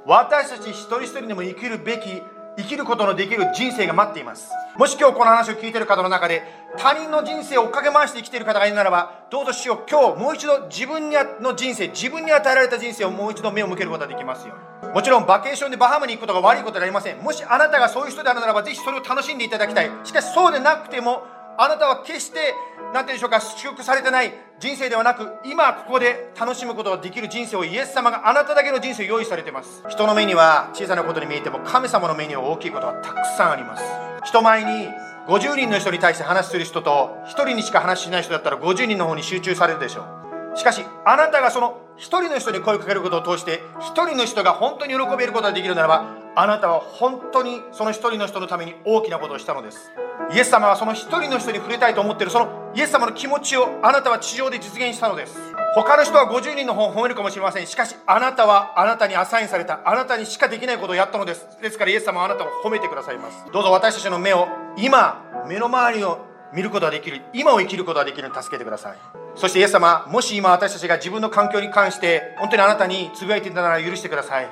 [0.07, 2.23] 私たち一人一人でも生きるべき
[2.57, 6.43] 生きることのできる人生が待っていますもし今日この話を聞いている方の中で
[6.79, 11.11] 他人の人生を追っかけ回して生きている方がいるならばどうぞしよう今日もう一度自分
[11.43, 14.55] の人生自分に与えられた人生をもう一度目を向けることができますよ
[14.95, 17.19] もちろんバケーションでバハムに行くことが悪いことではありません。
[17.19, 19.91] もしあなたがそういう人であるならばぜひそれを楽しんでいただきたい。
[20.05, 21.23] しかしそうでなくても
[21.59, 22.55] あなたは決して
[22.93, 29.85] 何て言うんでしょうか祝福されてない人生ではなく今ここで楽しむことができる人生をイエス様があなただけの人生を用意されています。
[29.89, 33.85] 人の目には小さなことに見えても神様の目には大きいことがたくさんあります。
[34.25, 34.89] 人前に
[35.29, 40.20] 50人の人に対して話する人と1人にしか話しない人だったら50人の方に集中されるでしょう。
[40.55, 49.91] しかしあなたがその1人の人に声をかけることを通して1人の人が本当に喜べることができるならばあなたは本当にその1人の人のために大きなことをしたのです。
[50.33, 55.37] イエス様はその一人の人に触れたいと思っているそのイエス様の気持ちをあなたは地上で実現したのです。
[55.75, 57.67] 他の人は50人の本を褒めるかもしれません。
[57.67, 59.81] しかしあなたはあなたにアサインされた。
[59.85, 61.47] あなたにしかできないことをやったのです。
[61.61, 63.45] ですからイエス様はあなたを褒めてくださいます。
[63.53, 67.23] どうぞ私たちの目を今目の周りを見ることができる。
[67.33, 68.21] 今を生きることができる。
[68.21, 68.99] ように助けてください。
[69.35, 74.49] そしてイエス様もし今私たちが自分の環境に関して本当にあなたにつぶやいていたなら許してください。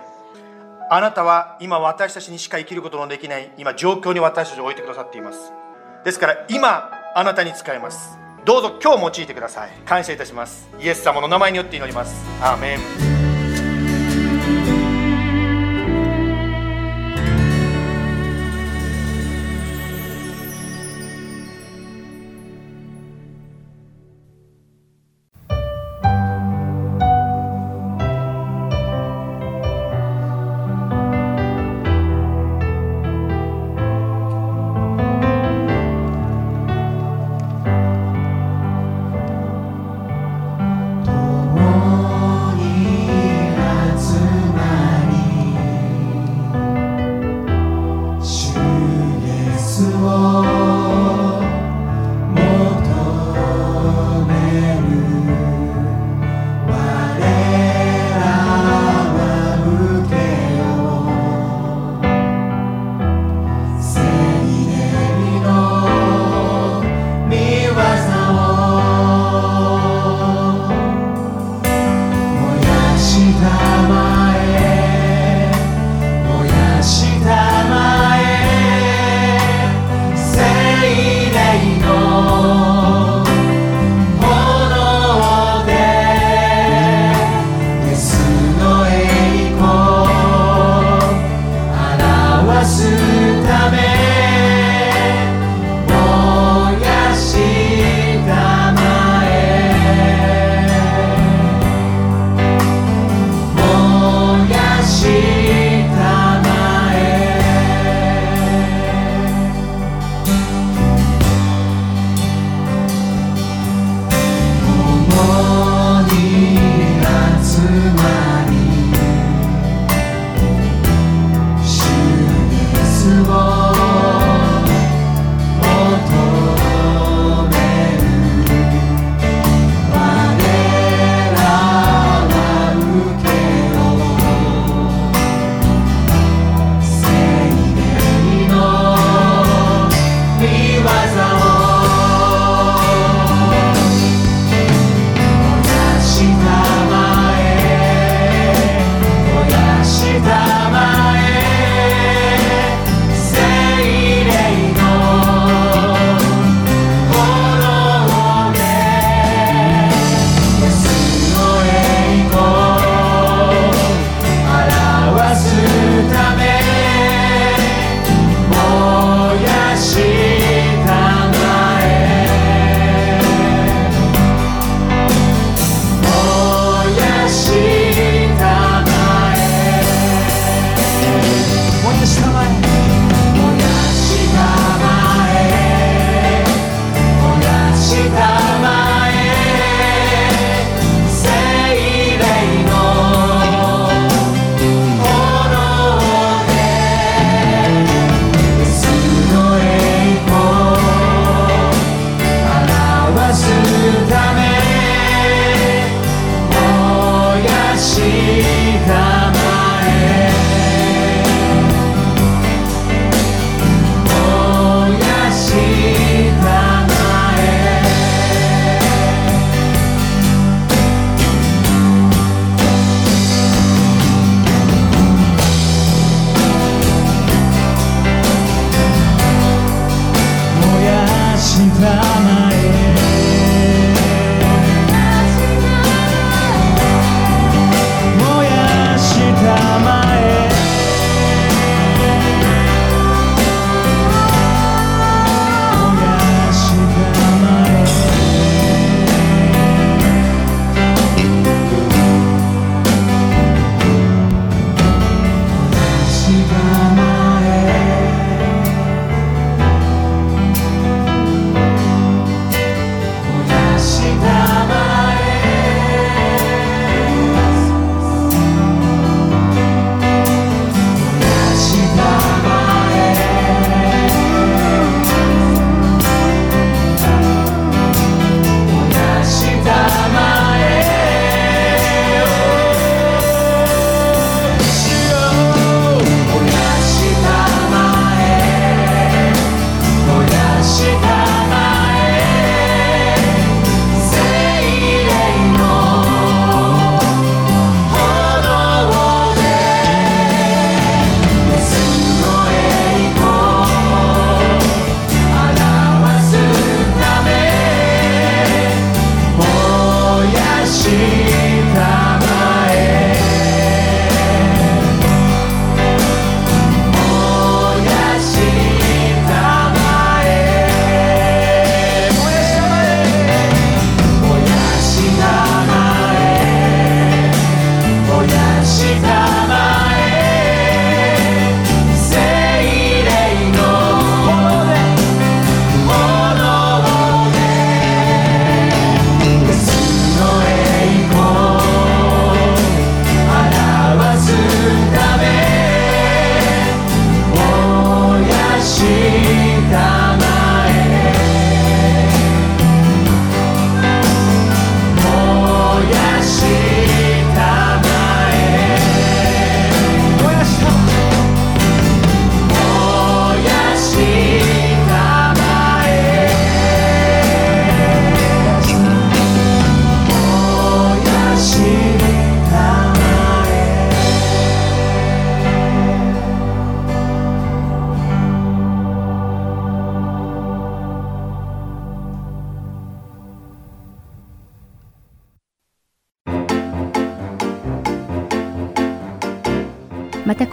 [0.90, 5.52] あなたは今私たちにしか生きることのできない今状況に私たちを置いてくださっています。
[6.04, 8.18] ですから今あなたに使えます。
[8.44, 9.70] どうぞ今日用いてください。
[9.84, 10.68] 感謝いたします。
[10.80, 12.24] イエス様の名前によって祈ります。
[12.40, 13.17] アーメン。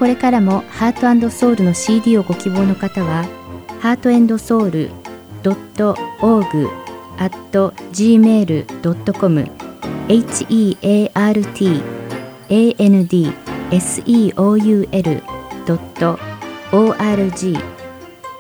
[0.06, 3.24] これからもハートソウルの CD をご希望の方は、
[3.80, 4.92] ハートソウル
[5.42, 6.70] .org
[7.18, 7.36] at
[7.92, 9.46] gmail.com
[10.08, 10.46] heart
[12.78, 13.08] and
[13.72, 14.78] seoul.org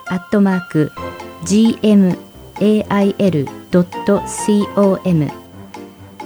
[0.06, 0.92] アットマーク
[1.46, 2.16] gmail.com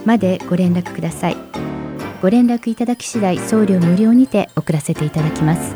[0.04, 1.79] までご連絡ください。
[2.20, 5.74] ご連絡いただき次第送料無料にて送らせていただきます。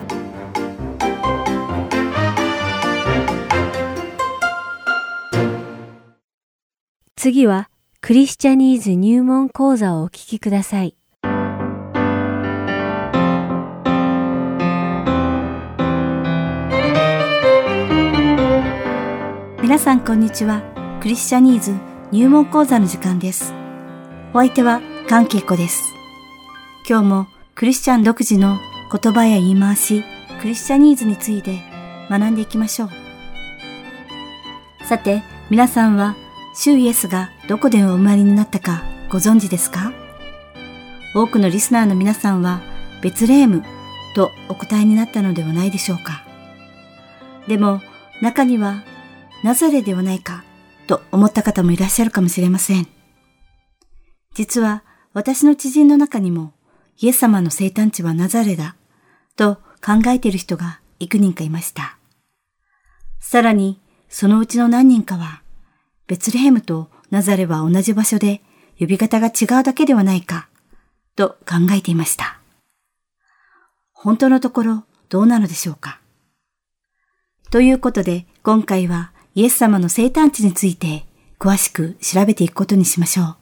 [7.16, 7.70] 次は
[8.02, 10.94] クリスチャニーズ入門講座をお聞きください。
[19.62, 20.62] 皆さんこんにちは。
[21.00, 21.74] クリスチャニーズ
[22.12, 23.54] 入門講座の時間です。
[24.34, 25.93] お相手は関係子です。
[26.86, 28.58] 今日もクリスチャン独自の
[28.92, 30.04] 言葉や言い回し、
[30.42, 31.62] クリスチャニーズについて
[32.10, 32.90] 学んでいきましょう。
[34.84, 36.14] さて、皆さんは、
[36.54, 39.94] 主イエスがどこでお生まれになったかご存知ですか？
[41.14, 42.60] 多くのリスナーの皆さんは、
[43.02, 43.64] ベツレーム
[44.14, 46.22] とお答えになったのではないでしょうか？
[47.48, 47.80] でも、
[48.20, 48.84] 中には、
[49.42, 50.44] ナザレではないか
[50.86, 52.86] と思った方もいらっしゃるかもしれません。
[54.34, 56.52] 実は、私の知人の中にも、
[56.98, 58.76] イエス様の生誕地はナザレだ、
[59.36, 61.98] と考えている人が幾人かいました。
[63.20, 65.42] さらに、そのうちの何人かは、
[66.06, 68.42] ベツレヘムとナザレは同じ場所で
[68.78, 70.48] 呼び方が違うだけではないか、
[71.16, 72.38] と考えていました。
[73.92, 76.00] 本当のところどうなのでしょうか
[77.50, 81.06] ということで、今回はイエス様の生誕地について
[81.38, 83.36] 詳しく調べていくことにしましょう。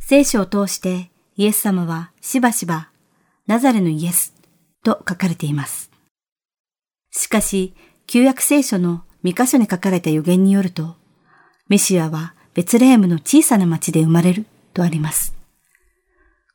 [0.00, 2.88] 聖書を通してイエス様はしばしば
[3.46, 4.34] ナザレのイエス
[4.82, 5.88] と書かれています。
[7.12, 7.74] しかし、
[8.08, 10.96] 旧約聖書の三箇所に書かれた予言によると、
[11.68, 15.32] メシアはベツレヘムの小さな町で生まれるとあります。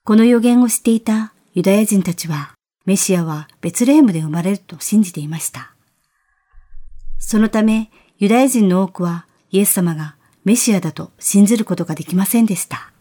[0.04, 2.52] この予言をしていたユダヤ人たちは、
[2.86, 5.74] メシアはベツレヘムで生まれると信じていました。
[7.20, 12.92] そのため、ユダヤ人の多くはイエス様がメシアだと信じることができませんでした。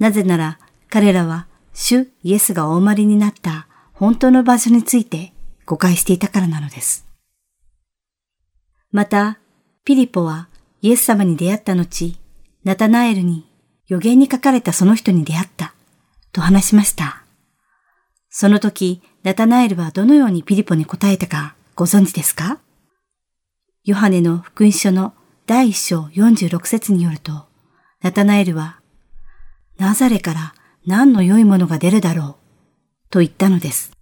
[0.00, 0.58] なぜなら
[0.94, 5.32] 彼らは主イエスがお生まれになった本当の場所について
[5.66, 7.04] 誤解していたからなのです。
[8.92, 9.40] また、
[9.84, 10.46] ピリポは
[10.82, 12.16] イエス様に出会った後、
[12.62, 13.44] ナタナエルに
[13.88, 15.74] 予言に書かれたその人に出会った
[16.30, 17.24] と話しました。
[18.30, 22.60] その時、ナタナエルはどのようにピリポに答えたかご存知ですか？
[23.82, 25.12] ヨハネの福音書の
[25.46, 27.46] 第一章46節によると、
[28.00, 28.78] ナタナエルは、
[29.76, 30.54] ナザレから
[30.86, 33.92] 何の良いものが出るだろう、と言ったのです。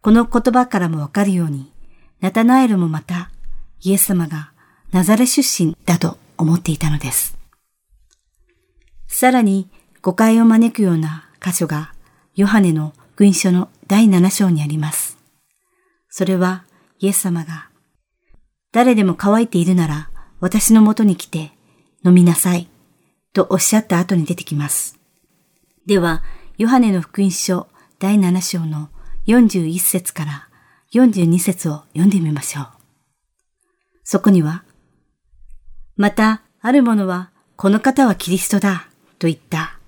[0.00, 1.72] この言葉からもわかるように、
[2.20, 3.30] ナタナエルもまた、
[3.80, 4.52] イエス様が
[4.90, 7.36] ナザレ出身だと思っていたのです。
[9.06, 9.68] さらに、
[10.00, 11.92] 誤解を招くような箇所が、
[12.34, 15.18] ヨハネの福音書の第7章にあります。
[16.08, 16.64] それは、
[17.00, 17.68] イエス様が、
[18.72, 21.52] 誰でも乾いているなら、私のもとに来て、
[22.04, 22.68] 飲みなさい、
[23.32, 24.97] とおっしゃった後に出てきます。
[25.88, 26.22] では、
[26.58, 27.66] ヨハネの福音書
[27.98, 28.90] 第7章の
[29.26, 30.48] 41節から
[30.92, 32.66] 42節を読んでみましょう。
[34.04, 34.64] そこには、
[35.96, 38.86] また、ある者は、この方はキリストだ、
[39.18, 39.78] と言った。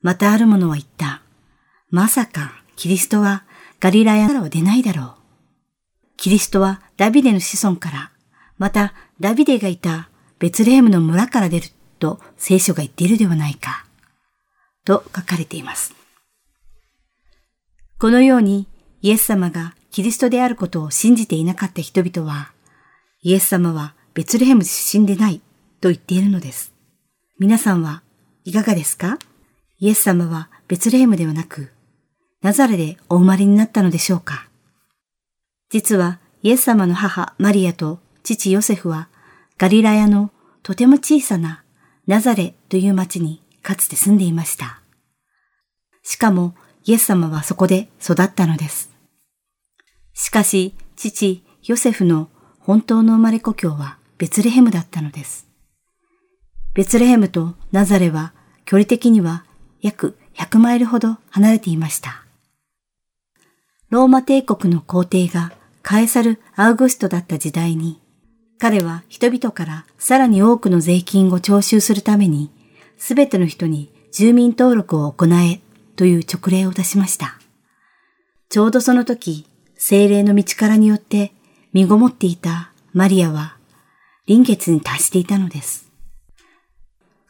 [0.00, 1.20] またある者は言った。
[1.90, 3.44] まさか、キリストは
[3.80, 5.14] ガリラヤからは出ないだろう。
[6.16, 8.12] キリストはダビデの子孫から、
[8.56, 11.68] またダビデがいたベツレヘムの村から出る
[11.98, 13.84] と聖書が言っているではないか。
[14.84, 15.94] と書かれています。
[17.98, 18.66] このように
[19.02, 22.52] イエス様がキリストであることを信じていなかった人々は、
[23.22, 25.40] イエス様はベツレヘム出身でない
[25.80, 26.72] と言っているのです。
[27.38, 28.02] 皆さんは
[28.44, 29.18] いかがですか？
[29.78, 31.70] イエス様はベツレヘムではなく、
[32.42, 34.48] ナザレでお生まれになったのでしょうか？
[35.70, 39.08] 実はイエス様の母マリアと父ヨセフは
[39.58, 40.30] ガリラヤの
[40.62, 41.62] とても小さな
[42.06, 44.80] ナザレという町にかつて住んでいました。
[46.02, 46.54] しかも、
[46.84, 48.90] イエス様はそこで育ったのです。
[50.12, 52.28] しかし、父、ヨセフの
[52.60, 55.48] 本当の生まれ故郷はベツレヘムだったのです。
[56.74, 58.34] ベツレヘムとナザレは
[58.66, 59.44] 距離的には
[59.80, 62.24] 約100マイルほど離れていました。
[63.88, 65.52] ローマ帝国の皇帝が
[65.82, 68.00] カエサル・アウグストだった時代に、
[68.58, 72.50] 彼は人々からさらに多くの税金を徴収するために
[73.06, 75.60] すべての人に住民登録を行え
[75.94, 77.38] という勅令を出しました。
[78.48, 79.46] ちょうどその時、
[79.76, 81.34] 精霊の道からによって
[81.74, 83.58] 身ごもっていたマリアは
[84.26, 85.92] 臨月に達していたのです。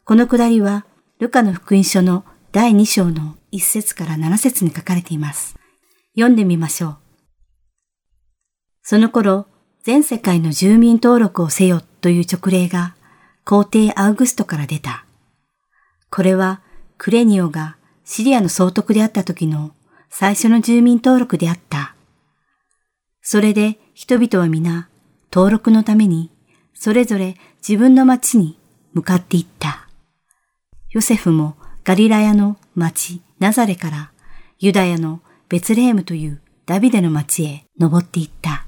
[0.05, 0.87] このくだりは、
[1.19, 5.57] ルカの福音書の第2章の1節から7節に書かれています。
[6.15, 6.97] 読んでみましょう。
[8.85, 9.49] その頃、
[9.83, 12.95] 全世界の住民登録をせよという勅令が
[13.45, 15.04] 皇帝アウグストから出た。
[16.15, 16.61] これは
[16.97, 19.73] クレニオがシリアの総督であった時の
[20.11, 21.97] 最初の住民登録であった。
[23.21, 24.89] それで人々は皆
[25.33, 26.31] 登録のために
[26.73, 27.37] それぞれ
[27.69, 28.61] 自分の町に
[28.93, 29.89] 向かっていった。
[30.93, 34.13] ヨセフもガリラヤの町ナザレから
[34.61, 38.67] ユダヤのベツレームというダビデの町へ登っていった。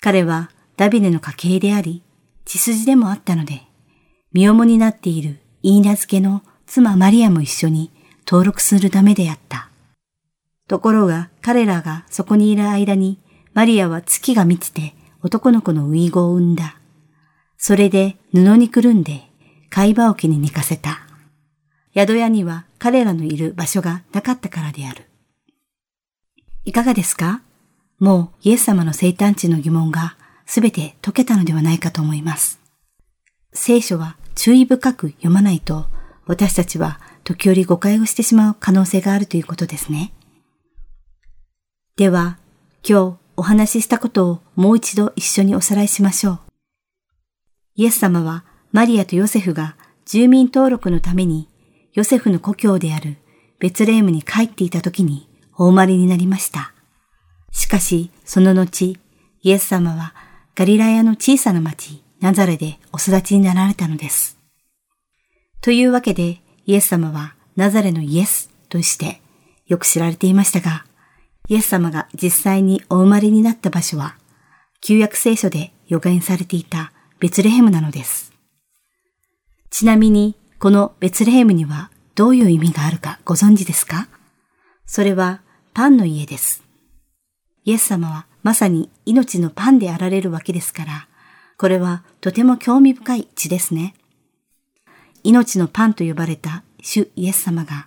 [0.00, 2.02] 彼はダビデの家系であり、
[2.46, 3.60] 血筋でもあったので、
[4.32, 7.90] 身重になっているイーナ付けの妻マリアも一緒に
[8.26, 9.68] 登録するためであった。
[10.68, 13.18] ところが彼らがそこにいる間に、
[13.54, 16.76] マリアは月が満ちて男の子の遺語を産んだ。
[17.58, 19.28] それで布にくるんで
[19.70, 21.06] 貝羽桶に寝かせた。
[21.94, 25.04] 宿屋には彼らのいる場所がなかったからである。
[26.64, 27.42] いかがですか？
[27.98, 32.60] もうイエス様の生誕地の疑問がすべて解けたのではないかと思います。
[33.52, 35.86] 聖書は注意深く読まないと
[36.26, 40.12] 私たちは時折誤解をしてしまう可能性があるということですね。
[41.96, 42.38] では、
[42.88, 46.40] 今日お話ししたことをもう一度一緒におさらいしましょう。
[47.74, 51.48] イエス様はマリアとヨセフが住民登録のために
[51.92, 53.18] ヨセフの故郷である
[53.58, 56.72] ベツレームに帰っていた時にお生まれになりました。
[57.52, 58.98] しかし、その後、
[59.42, 60.14] イエス様は
[60.54, 64.38] ガリラヤの小さな町、ナザレでお育ちになられたのです。
[65.60, 69.20] というわけで、イエス様はナザレのイエスとして
[69.66, 70.84] よく知られていましたが、
[71.48, 74.14] イエス様が実際にお生まれになった場所は、
[74.80, 78.32] 旧約聖書で予言されていたベツレヘムなのです。
[79.70, 84.06] ちなみに、このベツレヘムにはどういう意味があるかご存知ですか？
[84.86, 85.42] それは
[85.74, 86.62] パンの家です。
[87.64, 91.08] イエス様はまさに命のパンであられるわけですから、
[91.56, 93.94] これはとても興味深い地ですね。
[95.24, 97.86] 命のパンと呼ばれた主イエス様が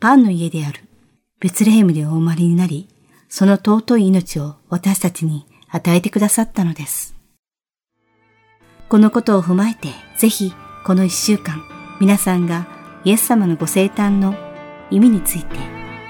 [0.00, 0.80] パンの家である
[1.40, 2.88] ベツレヘムでお生まれになり、
[3.28, 7.14] その尊い命を私たちに与えてくださったのです。
[8.88, 10.52] このことを踏まえて、ぜひ
[10.84, 11.62] この一週間、
[12.00, 12.66] 皆さんが
[13.04, 14.34] イエス様のご生誕の
[14.90, 15.56] 意味について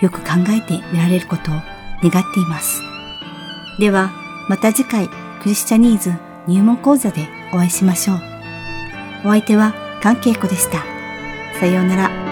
[0.00, 1.54] よく考えてみられることを
[2.02, 2.82] 願っています。
[3.78, 4.10] では、
[4.48, 5.08] また次回、
[5.42, 6.12] クリスチャニーズ
[6.46, 8.16] 入門講座でお会いしましょう。
[9.24, 10.84] お相手は関係子でした。
[11.60, 12.31] さようなら。